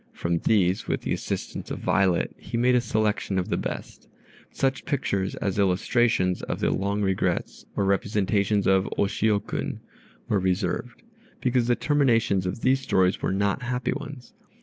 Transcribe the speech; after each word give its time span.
From 0.13 0.39
these, 0.39 0.87
with 0.87 1.01
the 1.01 1.13
assistance 1.13 1.69
of 1.69 1.77
Violet, 1.77 2.35
he 2.35 2.57
made 2.57 2.73
a 2.73 2.81
selection 2.81 3.37
of 3.37 3.49
the 3.49 3.55
best. 3.55 4.07
But 4.49 4.57
such 4.57 4.85
pictures 4.85 5.35
as 5.35 5.59
illustrations 5.59 6.41
of 6.41 6.59
the 6.59 6.71
"Long 6.71 7.03
Regrets," 7.03 7.67
or 7.75 7.85
representations 7.85 8.65
of 8.65 8.87
"O 8.97 9.03
shio 9.03 9.45
kun," 9.45 9.79
were 10.27 10.39
reserved, 10.39 11.03
because 11.39 11.67
the 11.67 11.75
terminations 11.75 12.47
of 12.47 12.61
these 12.61 12.79
stories 12.79 13.21
were 13.21 13.31
not 13.31 13.61
happy 13.61 13.93
ones. 13.93 14.33